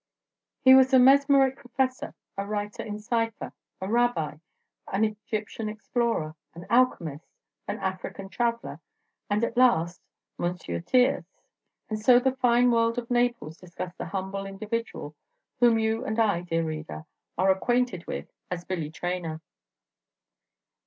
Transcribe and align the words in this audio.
He 0.63 0.73
was 0.73 0.91
a 0.95 0.99
Mesmeric 0.99 1.57
Professor, 1.57 2.15
a 2.35 2.43
Writer 2.47 2.81
in 2.81 2.97
Cipher, 2.97 3.53
a 3.79 3.87
Rabbi, 3.87 4.37
an 4.91 5.03
Egyptian 5.05 5.69
Explorer, 5.69 6.35
an 6.55 6.65
Alchemist, 6.71 7.27
an 7.67 7.77
African 7.77 8.27
Traveller, 8.27 8.79
and, 9.29 9.43
at 9.43 9.55
last, 9.55 10.01
Monsieur 10.39 10.79
Thiers! 10.79 11.25
and 11.87 11.99
so 11.99 12.17
the 12.19 12.35
fine 12.37 12.71
world 12.71 12.97
of 12.97 13.11
Naples 13.11 13.57
discussed 13.57 13.99
the 13.99 14.07
humble 14.07 14.47
individual 14.47 15.13
whom 15.59 15.77
you 15.77 16.03
and 16.03 16.17
I, 16.19 16.41
dear 16.41 16.63
reader, 16.63 17.05
are 17.37 17.51
acquainted 17.51 18.07
with 18.07 18.27
as 18.49 18.65
Billy 18.65 18.89
Traynor. 18.89 19.39